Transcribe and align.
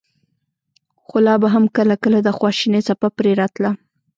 خو 1.05 1.15
لا 1.25 1.35
به 1.41 1.47
هم 1.53 1.65
کله 1.77 1.95
کله 2.03 2.17
د 2.23 2.29
خواشينۍڅپه 2.37 3.07
پرې 3.17 3.31
راتله. 3.41 3.71